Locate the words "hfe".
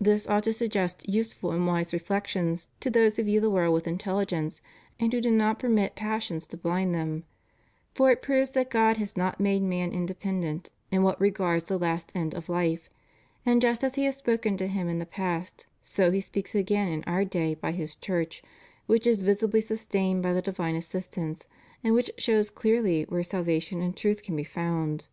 12.46-12.80